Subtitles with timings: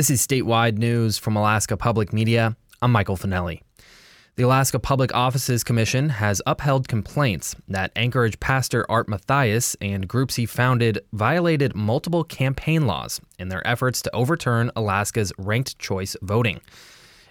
[0.00, 2.56] This is statewide news from Alaska Public Media.
[2.80, 3.60] I'm Michael Finelli.
[4.36, 10.36] The Alaska Public Offices Commission has upheld complaints that Anchorage pastor Art Mathias and groups
[10.36, 16.62] he founded violated multiple campaign laws in their efforts to overturn Alaska's ranked choice voting.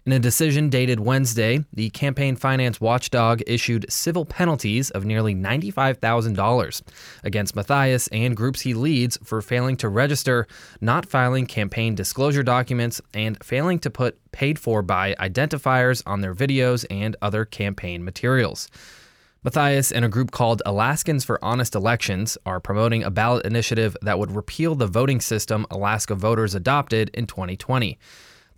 [0.06, 6.82] In a decision dated Wednesday, the campaign finance watchdog issued civil penalties of nearly $95,000
[7.24, 10.48] against Mathias and groups he leads for failing to register,
[10.80, 16.34] not filing campaign disclosure documents, and failing to put paid for by identifiers on their
[16.34, 18.70] videos and other campaign materials.
[19.44, 24.20] Mathias and a group called Alaskans for Honest Elections are promoting a ballot initiative that
[24.20, 27.98] would repeal the voting system Alaska voters adopted in 2020.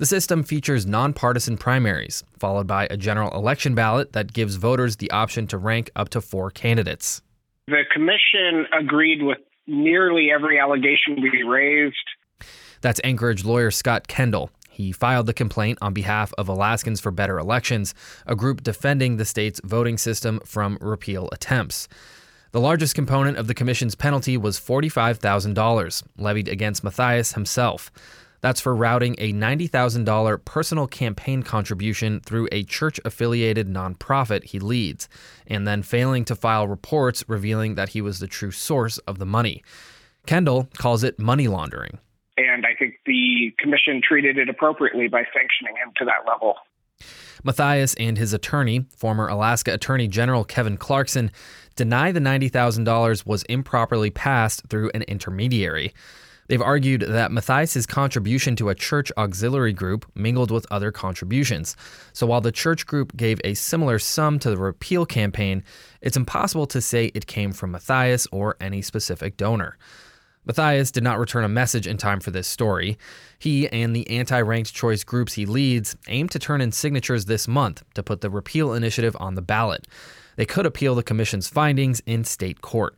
[0.02, 5.12] The system features nonpartisan primaries, followed by a general election ballot that gives voters the
[5.12, 7.22] option to rank up to four candidates.
[7.68, 9.38] The commission agreed with
[9.68, 11.96] nearly every allegation we raised.
[12.82, 14.50] That's Anchorage lawyer Scott Kendall.
[14.72, 17.94] He filed the complaint on behalf of Alaskans for Better Elections,
[18.26, 21.88] a group defending the state's voting system from repeal attempts.
[22.54, 27.92] The largest component of the commission's penalty was $45,000, levied against Mathias himself.
[28.42, 35.08] That's for routing a $90,000 personal campaign contribution through a church affiliated nonprofit he leads,
[35.48, 39.26] and then failing to file reports revealing that he was the true source of the
[39.26, 39.64] money.
[40.26, 42.00] Kendall calls it money laundering.
[42.38, 46.56] And I think the commission treated it appropriately by sanctioning him to that level.
[47.44, 51.32] Mathias and his attorney, former Alaska Attorney General Kevin Clarkson,
[51.76, 55.94] deny the $90,000 was improperly passed through an intermediary.
[56.52, 61.78] They've argued that Mathias' contribution to a church auxiliary group mingled with other contributions.
[62.12, 65.64] So while the church group gave a similar sum to the repeal campaign,
[66.02, 69.78] it's impossible to say it came from Mathias or any specific donor.
[70.44, 72.98] Mathias did not return a message in time for this story.
[73.40, 77.48] He and the anti ranked choice groups he leads aim to turn in signatures this
[77.48, 79.88] month to put the repeal initiative on the ballot.
[80.36, 82.98] They could appeal the commission's findings in state court.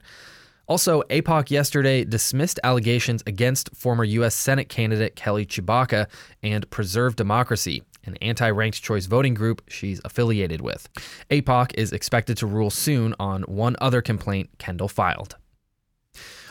[0.67, 4.33] Also, APOC yesterday dismissed allegations against former U.S.
[4.33, 6.07] Senate candidate Kelly Tshibaka
[6.41, 10.87] and Preserve Democracy, an anti ranked choice voting group she's affiliated with.
[11.29, 15.35] APOC is expected to rule soon on one other complaint Kendall filed.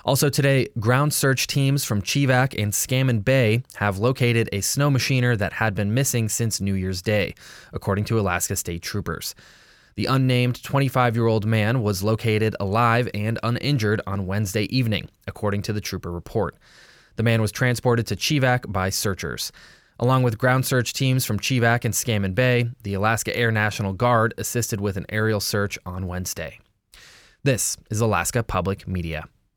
[0.04, 5.38] Also today, ground search teams from Chevak and Scammon Bay have located a snow machiner
[5.38, 7.34] that had been missing since New Year's Day,
[7.72, 9.34] according to Alaska State Troopers.
[9.94, 15.62] The unnamed 25 year old man was located alive and uninjured on Wednesday evening, according
[15.62, 16.56] to the trooper report.
[17.16, 19.52] The man was transported to Chevak by searchers.
[20.00, 24.34] Along with ground search teams from Chevak and Scammon Bay, the Alaska Air National Guard
[24.38, 26.58] assisted with an aerial search on Wednesday.
[27.44, 29.28] This is Alaska Public Media.